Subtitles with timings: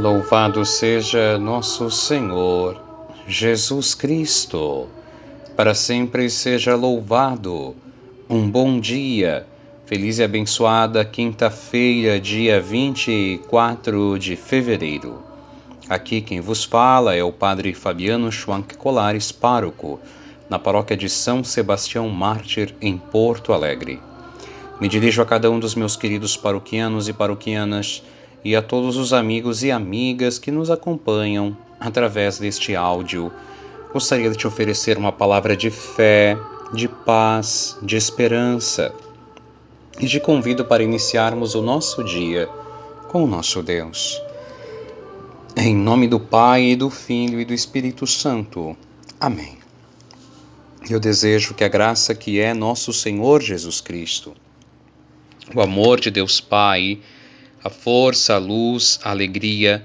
[0.00, 2.80] Louvado seja nosso Senhor
[3.28, 4.88] Jesus Cristo,
[5.54, 7.76] para sempre seja louvado.
[8.26, 9.46] Um bom dia,
[9.84, 15.22] feliz e abençoada quinta-feira, dia 24 de fevereiro.
[15.86, 20.00] Aqui quem vos fala é o Padre Fabiano Schwank Colares, pároco,
[20.48, 24.00] na paróquia de São Sebastião Mártir, em Porto Alegre.
[24.80, 28.02] Me dirijo a cada um dos meus queridos paroquianos e paroquianas
[28.44, 33.32] e a todos os amigos e amigas que nos acompanham através deste áudio.
[33.92, 36.36] Gostaria de te oferecer uma palavra de fé,
[36.72, 38.94] de paz, de esperança
[39.98, 42.48] e te convido para iniciarmos o nosso dia
[43.08, 44.22] com o nosso Deus.
[45.56, 48.76] Em nome do Pai, e do Filho e do Espírito Santo.
[49.18, 49.58] Amém.
[50.88, 54.32] Eu desejo que a graça que é nosso Senhor Jesus Cristo,
[55.54, 57.00] o amor de Deus Pai,
[57.62, 59.84] a força, a luz, a alegria,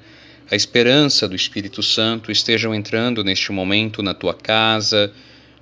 [0.49, 5.11] a esperança do Espírito Santo estejam entrando neste momento na tua casa,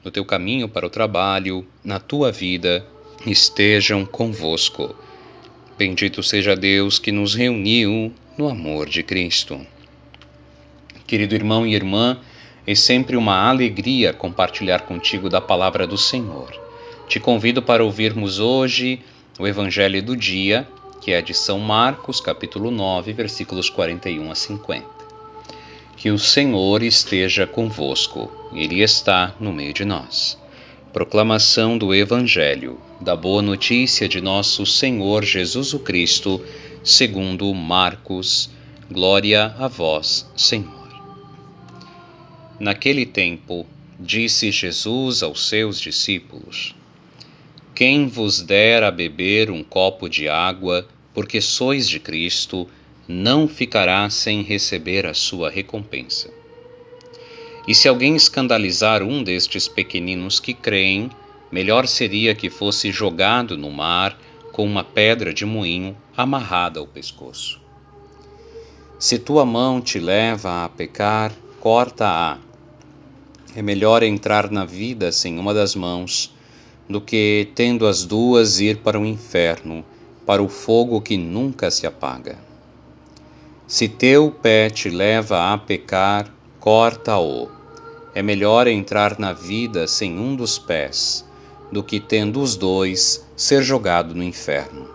[0.04, 2.86] no teu caminho para o trabalho, na tua vida,
[3.26, 4.96] estejam convosco.
[5.78, 9.66] Bendito seja Deus que nos reuniu no amor de Cristo.
[11.08, 12.20] Querido irmão e irmã,
[12.66, 16.52] é sempre uma alegria compartilhar contigo da palavra do Senhor.
[17.08, 19.00] Te convido para ouvirmos hoje
[19.40, 20.68] o Evangelho do dia
[21.04, 24.88] que é de São Marcos, capítulo 9, versículos 41 a 50.
[25.98, 30.40] Que o Senhor esteja convosco, Ele está no meio de nós.
[30.94, 36.42] Proclamação do Evangelho, da Boa Notícia de Nosso Senhor Jesus o Cristo,
[36.86, 38.50] segundo Marcos.
[38.90, 40.88] Glória a vós, Senhor.
[42.58, 43.68] Naquele tempo,
[44.00, 46.74] disse Jesus aos seus discípulos:
[47.76, 52.68] quem vos der a beber um copo de água, porque sois de Cristo,
[53.08, 56.30] não ficará sem receber a sua recompensa.
[57.68, 61.10] E se alguém escandalizar um destes pequeninos que creem,
[61.52, 64.18] melhor seria que fosse jogado no mar
[64.52, 67.60] com uma pedra de moinho amarrada ao pescoço.
[69.00, 72.38] Se tua mão te leva a pecar, corta-a.
[73.56, 76.33] É melhor entrar na vida sem uma das mãos
[76.88, 79.86] do que, tendo as duas, ir para o inferno,
[80.26, 82.38] para o fogo que nunca se apaga.
[83.68, 87.50] Se teu pé te leva a pecar, corta-o.
[88.14, 91.26] É melhor entrar na vida sem um dos pés,
[91.72, 94.88] do que, tendo os dois, ser jogado no inferno.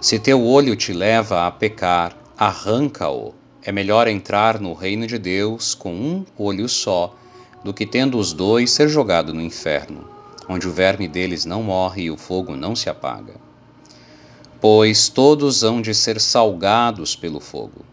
[0.00, 3.32] Se teu olho te leva a pecar, arranca-o.
[3.62, 7.16] É melhor entrar no reino de Deus com um olho só,
[7.64, 10.13] do que, tendo os dois, ser jogado no inferno
[10.48, 13.34] onde o verme deles não morre e o fogo não se apaga.
[14.60, 17.84] Pois todos hão de ser salgados pelo fogo.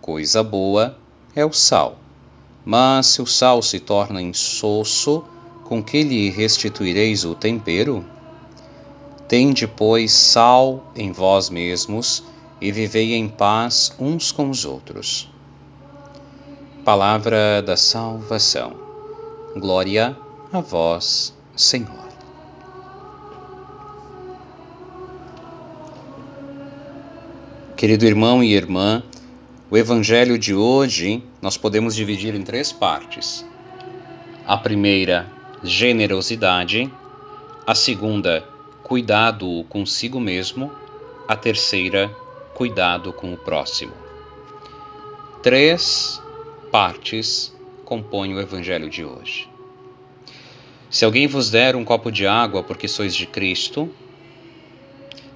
[0.00, 0.96] Coisa boa
[1.34, 1.98] é o sal,
[2.64, 5.24] mas se o sal se torna insosso,
[5.64, 8.04] com que lhe restituireis o tempero?
[9.28, 12.24] Tende, pois, sal em vós mesmos
[12.60, 15.30] e vivei em paz uns com os outros.
[16.84, 18.74] Palavra da salvação.
[19.54, 20.16] Glória
[20.52, 22.10] a vós, Senhor.
[27.76, 29.02] Querido irmão e irmã,
[29.70, 33.46] o Evangelho de hoje nós podemos dividir em três partes.
[34.44, 35.30] A primeira,
[35.62, 36.92] generosidade.
[37.66, 38.44] A segunda,
[38.82, 40.72] cuidado consigo mesmo.
[41.28, 42.08] A terceira,
[42.54, 43.92] cuidado com o próximo.
[45.42, 46.20] Três
[46.72, 47.54] partes
[47.84, 49.49] compõem o Evangelho de hoje.
[50.90, 53.88] Se alguém vos der um copo de água porque sois de Cristo,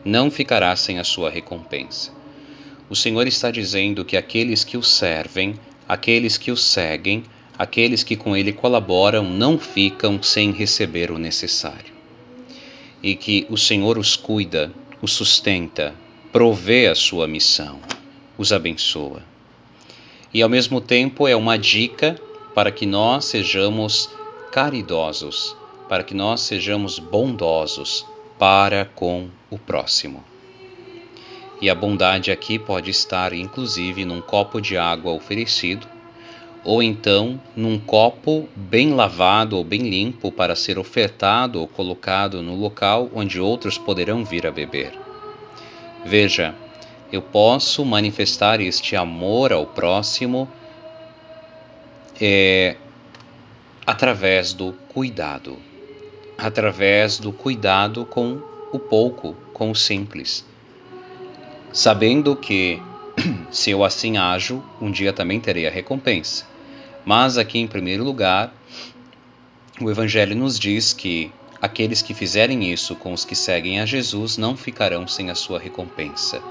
[0.05, 2.11] não ficará sem a sua recompensa.
[2.91, 5.55] O Senhor está dizendo que aqueles que o servem,
[5.89, 7.23] aqueles que o seguem,
[7.57, 11.95] aqueles que com ele colaboram, não ficam sem receber o necessário.
[13.01, 15.95] E que o Senhor os cuida, os sustenta,
[16.33, 17.79] provê a sua missão,
[18.37, 19.23] os abençoa.
[20.33, 22.21] E ao mesmo tempo é uma dica
[22.57, 24.11] para que nós sejamos
[24.55, 25.57] caridosos,
[25.89, 28.07] para que nós sejamos bondosos
[28.39, 30.23] para com o próximo.
[31.61, 35.89] E a bondade aqui pode estar inclusive num copo de água oferecido,
[36.63, 42.55] ou então num copo bem lavado ou bem limpo para ser ofertado ou colocado no
[42.55, 44.97] local onde outros poderão vir a beber.
[46.05, 46.55] Veja,
[47.13, 50.49] eu posso manifestar este amor ao próximo
[52.21, 52.77] é,
[53.87, 55.59] através do cuidado,
[56.37, 58.41] através do cuidado com
[58.73, 60.45] o pouco, com o simples,
[61.73, 62.81] sabendo que
[63.51, 66.47] Se eu assim ajo, um dia também terei a recompensa.
[67.05, 68.53] Mas aqui, em primeiro lugar,
[69.81, 74.37] o Evangelho nos diz que aqueles que fizerem isso com os que seguem a Jesus
[74.37, 76.43] não ficarão sem a sua recompensa.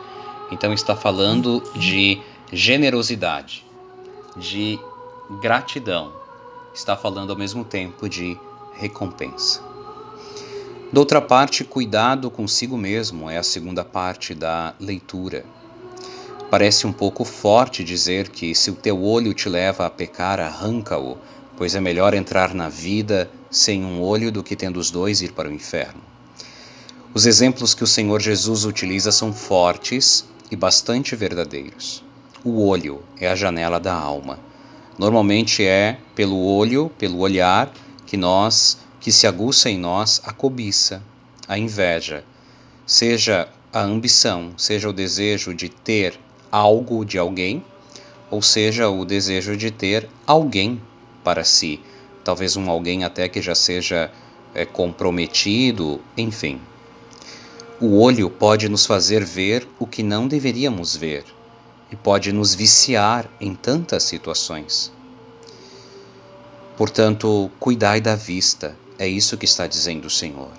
[0.51, 2.21] Então, está falando de
[2.51, 3.65] generosidade,
[4.37, 4.79] de
[5.41, 6.11] gratidão,
[6.73, 8.37] está falando ao mesmo tempo de
[8.73, 9.61] recompensa.
[10.91, 15.45] De outra parte, cuidado consigo mesmo é a segunda parte da leitura.
[16.49, 21.17] Parece um pouco forte dizer que se o teu olho te leva a pecar, arranca-o,
[21.57, 25.31] pois é melhor entrar na vida sem um olho do que tendo os dois ir
[25.31, 26.01] para o inferno.
[27.13, 32.03] Os exemplos que o Senhor Jesus utiliza são fortes e bastante verdadeiros.
[32.43, 34.39] O olho é a janela da alma.
[34.97, 37.71] Normalmente é pelo olho, pelo olhar,
[38.05, 41.01] que nós, que se aguça em nós a cobiça,
[41.47, 42.23] a inveja,
[42.85, 46.19] seja a ambição, seja o desejo de ter
[46.51, 47.63] algo de alguém,
[48.29, 50.79] ou seja, o desejo de ter alguém
[51.23, 51.79] para si,
[52.23, 54.11] talvez um alguém até que já seja
[54.53, 56.59] é, comprometido, enfim.
[57.81, 61.25] O olho pode nos fazer ver o que não deveríamos ver
[61.93, 64.91] e pode nos viciar em tantas situações.
[66.75, 70.49] Portanto, cuidai da vista, é isso que está dizendo o Senhor.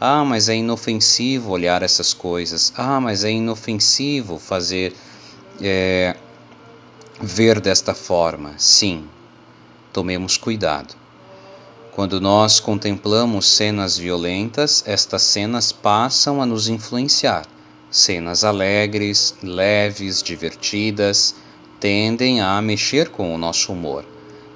[0.00, 2.72] Ah, mas é inofensivo olhar essas coisas.
[2.74, 4.94] Ah, mas é inofensivo fazer
[5.60, 6.16] é,
[7.20, 8.54] ver desta forma.
[8.56, 9.06] Sim,
[9.92, 10.94] tomemos cuidado.
[11.90, 17.46] Quando nós contemplamos cenas violentas, estas cenas passam a nos influenciar.
[17.92, 21.34] Cenas alegres, leves, divertidas,
[21.78, 24.02] tendem a mexer com o nosso humor.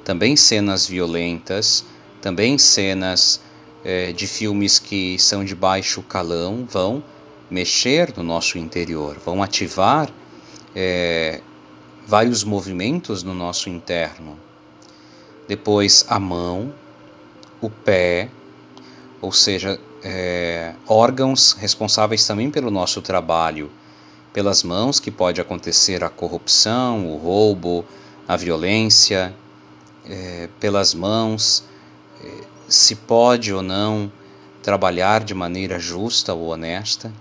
[0.02, 1.84] Também cenas violentas,
[2.22, 3.38] também cenas
[3.84, 7.04] é, de filmes que são de baixo calão vão
[7.50, 10.10] mexer no nosso interior, vão ativar
[10.74, 11.42] é,
[12.06, 14.38] vários movimentos no nosso interno.
[15.46, 16.74] Depois a mão,
[17.60, 18.30] o pé,
[19.20, 23.68] ou seja, é, órgãos responsáveis também pelo nosso trabalho,
[24.32, 27.84] pelas mãos que pode acontecer a corrupção, o roubo,
[28.28, 29.34] a violência,
[30.08, 31.64] é, pelas mãos
[32.22, 32.30] é,
[32.68, 34.10] se pode ou não
[34.62, 37.12] trabalhar de maneira justa ou honesta.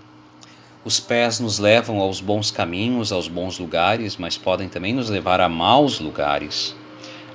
[0.84, 5.40] Os pés nos levam aos bons caminhos, aos bons lugares, mas podem também nos levar
[5.40, 6.72] a maus lugares,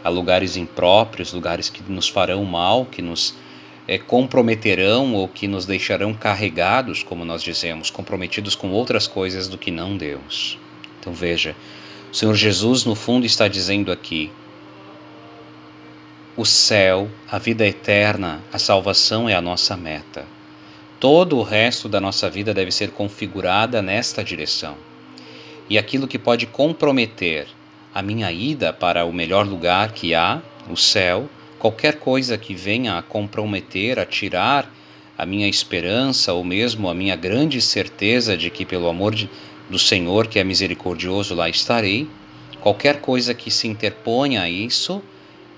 [0.02, 3.36] a lugares impróprios, lugares que nos farão mal, que nos
[3.92, 9.58] é, comprometerão ou que nos deixarão carregados, como nós dizemos, comprometidos com outras coisas do
[9.58, 10.58] que não Deus.
[10.98, 11.58] Então veja,
[12.10, 14.32] o Senhor Jesus, no fundo, está dizendo aqui:
[16.38, 20.26] o céu, a vida eterna, a salvação é a nossa meta.
[20.98, 24.78] Todo o resto da nossa vida deve ser configurada nesta direção.
[25.70, 27.46] E aquilo que pode comprometer
[27.94, 31.30] a minha ida para o melhor lugar que há, o céu,
[31.62, 34.68] qualquer coisa que venha a comprometer, a tirar
[35.16, 39.30] a minha esperança ou mesmo a minha grande certeza de que, pelo amor de,
[39.70, 42.10] do Senhor, que é misericordioso, lá estarei,
[42.60, 45.04] qualquer coisa que se interponha a isso,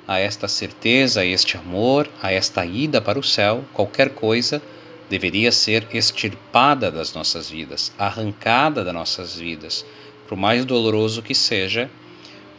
[0.06, 4.62] a esta certeza, a este amor, a esta ida para o céu, qualquer coisa
[5.10, 9.86] deveria ser extirpada das nossas vidas, arrancada das nossas vidas,
[10.28, 11.90] por mais doloroso que seja,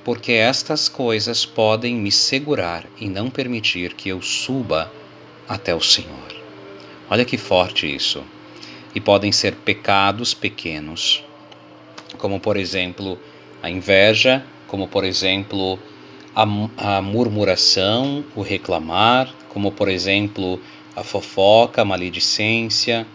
[0.04, 4.92] porque estas coisas podem me segurar e não permitir que eu suba
[5.49, 6.34] até o Senhor.
[7.08, 8.23] Olha que forte isso.
[8.94, 11.25] E podem ser pecados pequenos,
[12.18, 13.18] como por exemplo
[13.62, 15.78] a inveja, como por exemplo
[16.34, 16.42] a,
[16.76, 20.61] a murmuração, o reclamar, como por exemplo
[20.94, 23.06] a fofoca, a maledicência,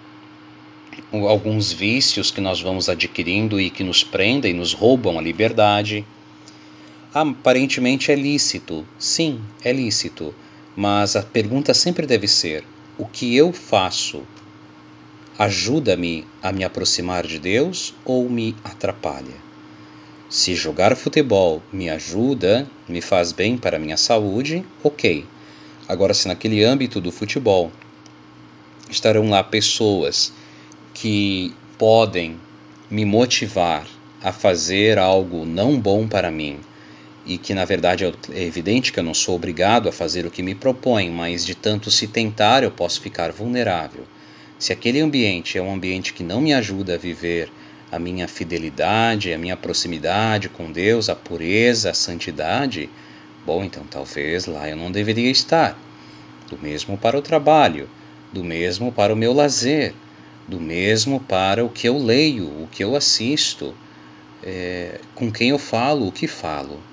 [1.12, 6.06] alguns vícios que nós vamos adquirindo e que nos prendem, nos roubam a liberdade.
[7.12, 10.32] Aparentemente é lícito, sim, é lícito,
[10.76, 12.64] mas a pergunta sempre deve ser:
[13.00, 14.22] o que eu faço
[15.36, 19.34] ajuda-me a me aproximar de Deus ou me atrapalha?
[20.30, 25.26] Se jogar futebol me ajuda, me faz bem para a minha saúde, ok.
[25.88, 27.72] Agora, se naquele âmbito do futebol
[28.88, 30.32] estarão lá pessoas
[30.94, 32.40] que podem
[32.88, 33.88] me motivar
[34.22, 36.60] a fazer algo não bom para mim
[37.30, 40.42] e que na verdade é, evidente que eu não sou obrigado a fazer o que
[40.42, 44.04] me propõem, mas de tanto se tentar eu posso ficar vulnerável.
[44.58, 47.52] Se aquele ambiente é um ambiente que não me ajuda a viver
[47.92, 52.90] a minha fidelidade, a minha proximidade com Deus, a pureza, a santidade,
[53.46, 55.80] bom, então talvez lá eu não deveria estar.
[56.50, 57.88] Do mesmo para o trabalho,
[58.34, 59.94] do mesmo para o meu lazer,
[60.48, 63.76] do mesmo para o que eu leio, o que eu assisto,
[64.44, 66.89] é, com quem eu falo, o que falo.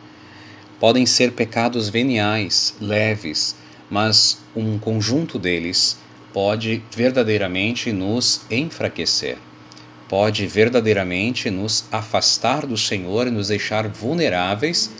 [0.78, 3.56] Podem ser pecados veniais, leves,
[3.90, 5.96] mas um conjunto deles
[6.32, 9.38] pode verdadeiramente nos enfraquecer,
[10.06, 14.90] pode verdadeiramente nos afastar do Senhor e nos deixar vulneráveis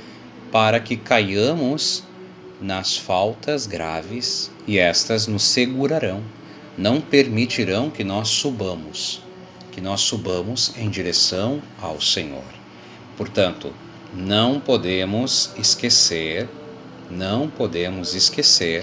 [0.51, 2.03] para que caiamos
[2.61, 6.23] nas faltas graves e estas nos segurarão,
[6.79, 9.23] não permitirão que nós subamos,
[9.73, 12.45] que nós subamos em direção ao Senhor.
[13.17, 13.75] Portanto,
[14.17, 16.49] não podemos esquecer,
[17.11, 18.83] não podemos esquecer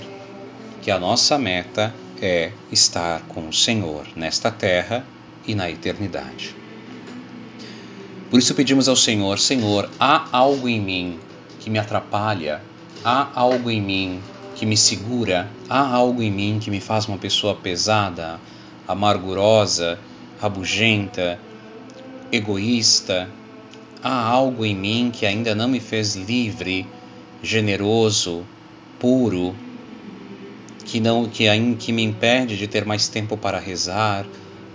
[0.79, 5.03] que a nossa meta é estar com o Senhor nesta terra
[5.47, 6.55] e na eternidade.
[8.29, 11.19] Por isso pedimos ao Senhor: Senhor, há algo em mim
[11.59, 12.61] que me atrapalha,
[13.03, 14.21] há algo em mim
[14.55, 18.39] que me segura, há algo em mim que me faz uma pessoa pesada,
[18.87, 19.97] amargurosa,
[20.39, 21.39] rabugenta,
[22.31, 23.27] egoísta,
[24.03, 26.85] há algo em mim que ainda não me fez livre,
[27.41, 28.43] generoso,
[28.99, 29.55] puro,
[30.85, 31.45] que não que,
[31.79, 34.25] que me impede de ter mais tempo para rezar,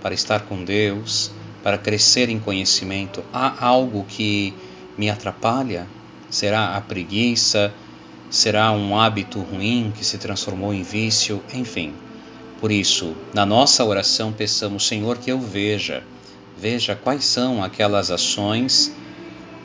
[0.01, 1.31] para estar com Deus,
[1.61, 3.23] para crescer em conhecimento.
[3.31, 4.53] Há algo que
[4.97, 5.85] me atrapalha?
[6.29, 7.71] Será a preguiça?
[8.31, 11.41] Será um hábito ruim que se transformou em vício?
[11.53, 11.93] Enfim.
[12.59, 16.03] Por isso, na nossa oração, peçamos, Senhor, que eu veja,
[16.59, 18.91] veja quais são aquelas ações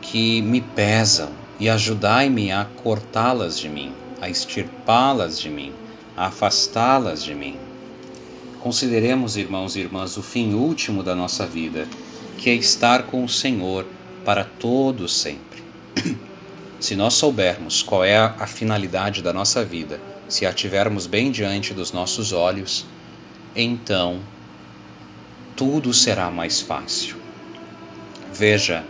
[0.05, 5.73] que me pesam e ajudai-me a cortá-las de mim, a extirpá-las de mim,
[6.15, 7.57] a afastá-las de mim.
[8.61, 11.89] Consideremos, irmãos e irmãs, o fim último da nossa vida,
[12.37, 13.87] que é estar com o Senhor
[14.25, 15.63] para todo sempre.
[16.79, 21.73] Se nós soubermos qual é a finalidade da nossa vida, se a tivermos bem diante
[21.73, 22.85] dos nossos olhos,
[23.57, 24.21] então
[25.57, 27.17] tudo será mais fácil.
[28.33, 28.85] Veja,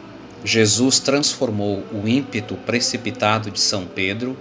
[0.45, 4.37] Jesus transformou o ímpeto precipitado de São Pedro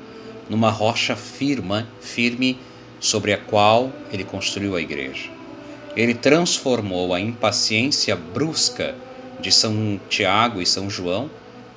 [0.49, 2.59] numa rocha firme, firme
[2.99, 5.29] sobre a qual ele construiu a igreja.
[5.95, 8.95] Ele transformou a impaciência brusca
[9.39, 11.29] de São Tiago e São João,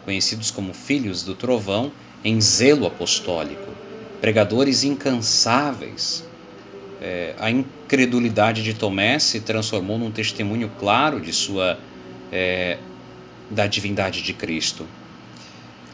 [0.05, 1.93] conhecidos como filhos do trovão,
[2.25, 3.73] em zelo apostólico,
[4.21, 6.25] pregadores incansáveis.
[7.01, 11.79] É, a incredulidade de Tomé se transformou num testemunho claro de sua
[12.33, 12.79] é,
[13.51, 14.87] da divindade de Cristo.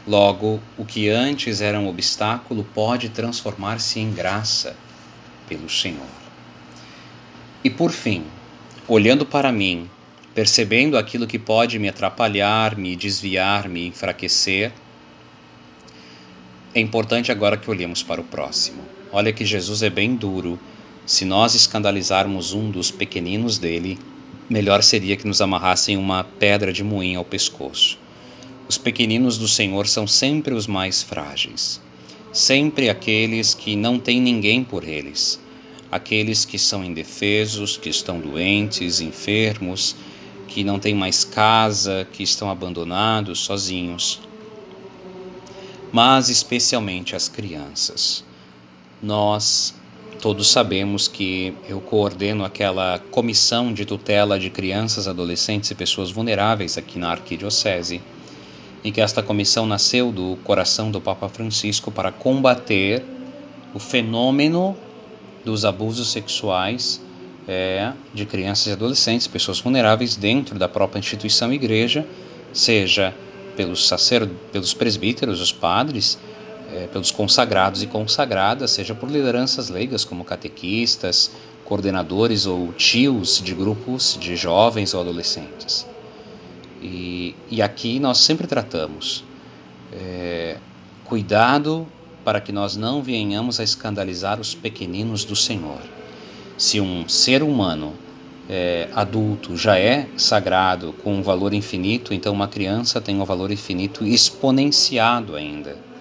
[0.05, 4.75] Logo, o que antes era um obstáculo pode transformar-se em graça
[5.47, 6.05] pelo Senhor.
[7.63, 8.23] E por fim,
[8.87, 9.89] olhando para mim,
[10.35, 14.73] percebendo aquilo que pode me atrapalhar, me desviar, me enfraquecer,
[16.75, 18.81] é importante agora que olhemos para o próximo.
[19.11, 20.59] Olha que Jesus é bem duro.
[21.05, 23.99] Se nós escandalizarmos um dos pequeninos dele,
[24.49, 27.97] melhor seria que nos amarrassem uma pedra de moinho ao pescoço.
[28.67, 31.81] Os pequeninos do Senhor são sempre os mais frágeis
[32.33, 35.39] sempre aqueles que não têm ninguém por eles,
[35.91, 39.95] aqueles que são indefesos, que estão doentes, enfermos,
[40.47, 44.19] que não têm mais casa, que estão abandonados, sozinhos.
[45.91, 48.25] Mas especialmente as crianças.
[49.01, 49.75] Nós
[50.21, 56.77] todos sabemos que eu coordeno aquela comissão de tutela de crianças, adolescentes e pessoas vulneráveis
[56.77, 58.01] aqui na Arquidiocese
[58.83, 63.03] e que esta comissão nasceu do coração do Papa Francisco para combater
[63.73, 64.75] o fenômeno
[65.43, 67.01] dos abusos sexuais
[67.47, 72.05] é, de crianças e adolescentes, pessoas vulneráveis dentro da própria instituição igreja,
[72.51, 73.13] seja
[73.55, 76.17] pelos, sacer, pelos presbíteros, os padres,
[76.73, 81.31] é, pelos consagrados e consagradas, seja por lideranças leigas como catequistas,
[81.63, 85.85] coordenadores ou tios de grupos de jovens ou adolescentes.
[86.81, 89.23] E, e aqui nós sempre tratamos
[89.93, 90.57] é,
[91.05, 91.87] cuidado
[92.23, 95.81] para que nós não venhamos a escandalizar os pequeninos do Senhor.
[96.57, 97.93] Se um ser humano
[98.49, 103.51] é, adulto já é sagrado com um valor infinito, então uma criança tem um valor
[103.51, 105.92] infinito exponenciado ainda.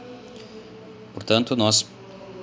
[1.15, 1.87] Portanto, nós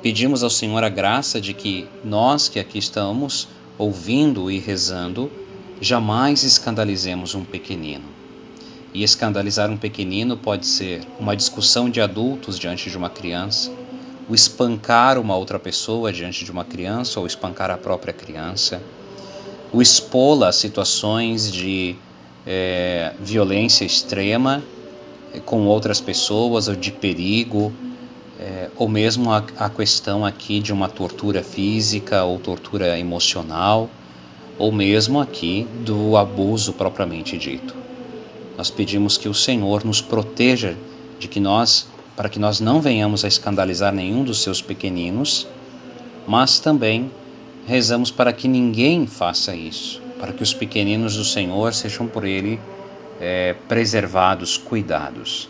[0.01, 3.47] pedimos ao Senhor a graça de que nós que aqui estamos
[3.77, 5.31] ouvindo e rezando,
[5.81, 8.05] jamais escandalizemos um pequenino.
[8.93, 13.71] E escandalizar um pequenino pode ser uma discussão de adultos diante de uma criança,
[14.27, 18.81] o espancar uma outra pessoa diante de uma criança ou espancar a própria criança,
[19.71, 21.95] o expô-la a situações de
[22.45, 24.63] é, violência extrema
[25.33, 27.71] é, com outras pessoas ou de perigo,
[28.79, 33.89] ou mesmo a, a questão aqui de uma tortura física ou tortura emocional,
[34.57, 37.75] ou mesmo aqui do abuso propriamente dito.
[38.57, 40.77] Nós pedimos que o Senhor nos proteja
[41.19, 45.45] de que nós, para que nós não venhamos a escandalizar nenhum dos seus pequeninos,
[46.25, 47.11] mas também
[47.67, 52.57] rezamos para que ninguém faça isso, para que os pequeninos do Senhor sejam por Ele
[53.19, 55.49] é, preservados, cuidados,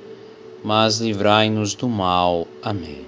[0.63, 2.47] mas livrai-nos do mal.
[2.61, 3.05] Amém.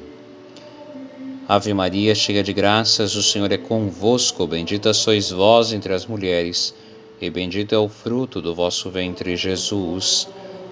[1.47, 6.73] Ave Maria, cheia de graças, o Senhor é convosco, bendita sois vós entre as mulheres,
[7.19, 10.27] e bendito é o fruto do vosso ventre, Jesus.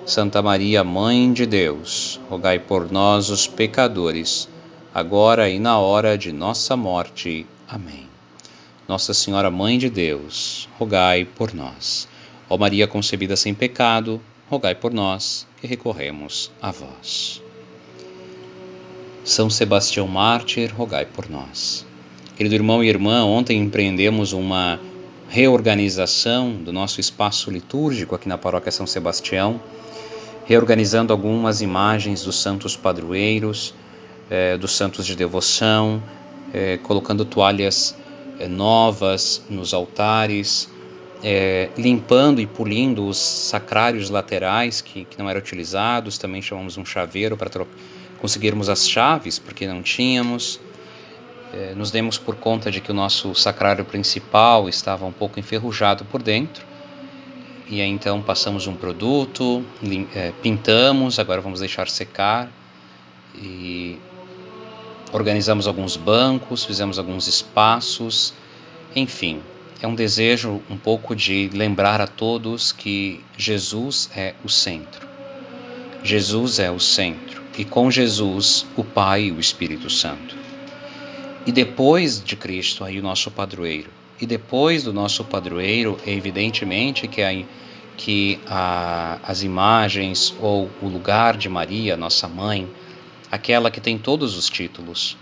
[0.06, 4.48] Santa Maria, Mãe de Deus, rogai por nós, os pecadores,
[4.94, 7.46] agora e na hora de nossa morte.
[7.68, 8.08] Amém.
[8.88, 12.08] Nossa Senhora, Mãe de Deus, rogai por nós.
[12.50, 14.20] Ó Maria concebida sem pecado,
[14.51, 17.41] rogai por nós que recorremos a vós.
[19.24, 21.86] São Sebastião Mártir, rogai por nós.
[22.36, 24.77] Querido irmão e irmã, ontem empreendemos uma
[25.29, 29.58] reorganização do nosso espaço litúrgico aqui na Paróquia São Sebastião,
[30.43, 33.74] reorganizando algumas imagens dos santos padroeiros,
[34.29, 36.03] eh, dos santos de devoção,
[36.53, 37.95] eh, colocando toalhas
[38.38, 40.67] eh, novas nos altares,
[41.23, 46.86] é, limpando e polindo os sacrários laterais que, que, não eram utilizados, também chamamos um
[46.86, 47.49] chaveiro para
[48.19, 50.60] conseguirmos as chaves, porque não tínhamos.
[51.53, 56.05] É, nos demos por conta de que o nosso sacrário principal estava um pouco enferrujado
[56.05, 56.65] por dentro,
[57.67, 59.63] e aí então passamos um produto,
[60.15, 62.49] é, pintamos, agora vamos deixar secar,
[63.36, 63.99] e
[65.12, 68.34] organizamos alguns bancos, fizemos alguns espaços,
[68.95, 69.41] enfim,
[69.82, 75.10] é um desejo um pouco de lembrar a todos que Jesus é o centro.
[76.04, 80.36] Jesus é o centro e com Jesus o Pai e o Espírito Santo.
[81.48, 83.89] E depois de Cristo aí o nosso padroeiro.
[84.20, 87.44] E depois do nosso padroeiro, é evidentemente que, a,
[87.98, 92.70] que a, as imagens ou o lugar de Maria, nossa mãe,
[93.32, 95.17] aquela que tem todos os títulos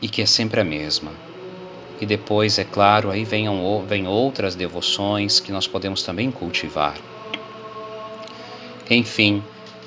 [0.00, 1.12] e que é sempre a mesma,
[2.00, 3.46] e depois, é claro, aí vem,
[3.86, 6.96] vem outras devoções que nós podemos também cultivar.
[8.88, 9.42] Enfim,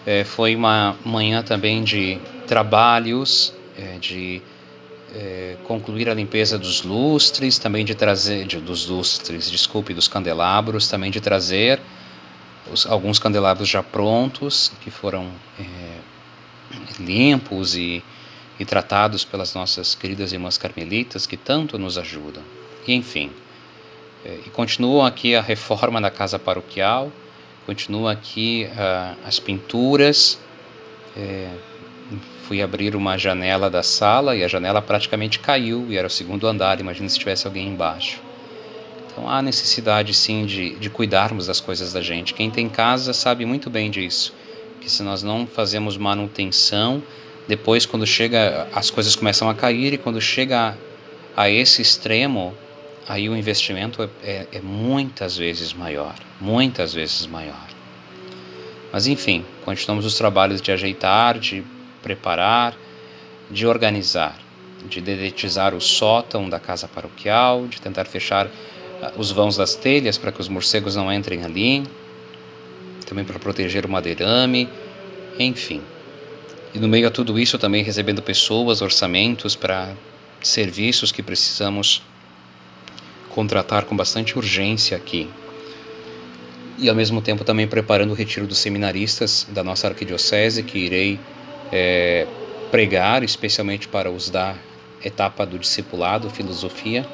[0.06, 4.42] é, foi uma manhã também de trabalhos, é, de
[5.16, 10.88] é, concluir a limpeza dos lustres, também de trazer, de, dos lustres, desculpe, dos candelabros,
[10.88, 11.80] também de trazer
[12.72, 15.64] os, alguns candelabros já prontos, que foram é,
[17.00, 18.04] limpos e
[18.60, 22.44] e tratados pelas nossas queridas irmãs carmelitas que tanto nos ajudam.
[22.88, 23.32] E enfim,
[24.26, 27.12] é, e continua aqui a reforma da casa paroquial,
[27.66, 30.40] continua aqui uh, as pinturas.
[31.16, 31.50] É,
[32.44, 36.48] fui abrir uma janela da sala e a janela praticamente caiu e era o segundo
[36.48, 36.80] andar.
[36.80, 38.22] Imagina se tivesse alguém embaixo.
[39.12, 42.34] Então há necessidade sim de, de cuidarmos das coisas da gente.
[42.34, 44.34] Quem tem casa sabe muito bem disso,
[44.82, 47.02] que se nós não fazemos manutenção,
[47.48, 50.78] depois, quando chega, as coisas começam a cair e quando chega
[51.36, 52.56] a, a esse extremo,
[53.08, 57.68] aí o investimento é, é, é muitas vezes maior, muitas vezes maior.
[58.92, 61.64] Mas enfim, continuamos os trabalhos de ajeitar, de
[62.02, 62.76] preparar,
[63.50, 64.38] de organizar,
[64.88, 68.48] de dedetizar o sótão da casa paroquial, de tentar fechar
[69.02, 71.84] ah, os vãos das telhas para que os morcegos não entrem ali,
[73.06, 74.70] também para proteger o madeirame,
[75.38, 75.82] enfim.
[76.74, 79.94] E no meio a tudo isso, também recebendo pessoas, orçamentos para
[80.42, 82.02] serviços que precisamos
[83.30, 85.30] contratar com bastante urgência aqui.
[86.80, 91.20] E ao mesmo tempo também preparando o retiro dos seminaristas da nossa arquidiocese, que irei
[91.72, 92.26] é,
[92.72, 94.56] pregar, especialmente para os da
[95.04, 97.06] etapa do discipulado, filosofia,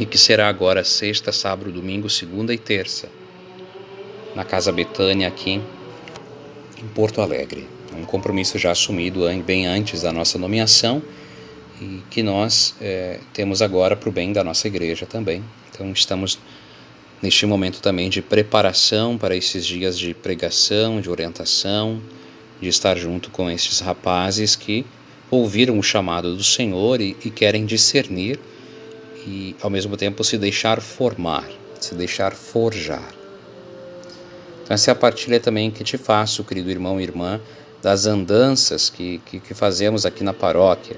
[0.00, 3.08] e que será agora sexta, sábado, domingo, segunda e terça,
[4.34, 5.62] na Casa Betânia aqui
[6.82, 11.02] em Porto Alegre um compromisso já assumido bem antes da nossa nomeação
[11.80, 15.42] e que nós é, temos agora para o bem da nossa igreja também.
[15.70, 16.38] Então estamos
[17.20, 22.00] neste momento também de preparação para esses dias de pregação, de orientação,
[22.60, 24.84] de estar junto com estes rapazes que
[25.30, 28.38] ouviram o chamado do Senhor e, e querem discernir
[29.26, 31.48] e ao mesmo tempo se deixar formar,
[31.80, 33.14] se deixar forjar.
[34.62, 37.40] Então, essa é a partilha também que te faço, querido irmão e irmã,
[37.82, 40.96] das andanças que, que, que fazemos aqui na paróquia.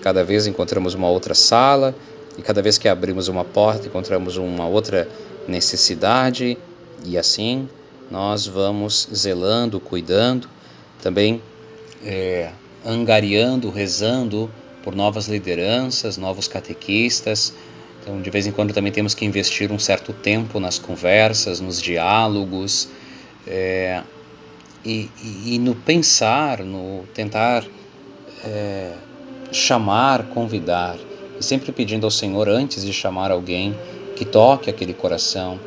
[0.00, 1.94] Cada vez encontramos uma outra sala
[2.38, 5.08] e cada vez que abrimos uma porta encontramos uma outra
[5.48, 6.56] necessidade
[7.04, 7.68] e assim
[8.10, 10.48] nós vamos zelando, cuidando,
[11.02, 11.42] também
[12.04, 12.50] é,
[12.84, 14.50] angariando, rezando
[14.82, 17.52] por novas lideranças, novos catequistas.
[18.02, 21.80] Então, de vez em quando também temos que investir um certo tempo nas conversas, nos
[21.80, 22.88] diálogos
[23.46, 24.02] é,
[24.84, 25.10] e,
[25.46, 27.64] e, no pensar, no tentar
[28.44, 28.92] é,
[29.52, 30.96] chamar, convidar,
[31.38, 33.74] e sempre pedindo ao Senhor antes de chamar alguém
[34.16, 35.58] que toque aquele coração,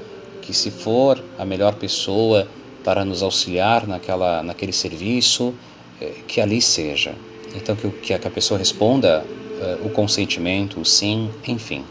[0.42, 2.48] que se for a melhor pessoa
[2.84, 5.54] para nos auxiliar naquela, naquele serviço,
[6.02, 7.16] é, que ali seja.
[7.56, 11.86] Então, que, que a pessoa responda uh, o consentimento, o sim, enfim.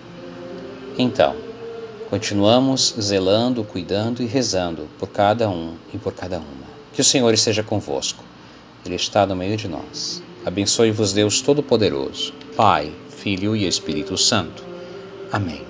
[0.99, 1.37] Então,
[2.11, 6.72] continuamos zelando, cuidando e rezando por cada um e por cada uma.
[6.93, 8.23] Que o Senhor esteja convosco.
[8.85, 10.23] Ele está no meio de nós.
[10.45, 14.65] Abençoe-vos, Deus Todo-Poderoso, Pai, Filho e Espírito Santo.
[15.31, 15.63] Amém.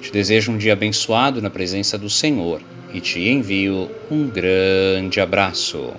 [0.00, 2.60] Te desejo um dia abençoado na presença do Senhor
[2.92, 5.92] e te envio um grande abraço.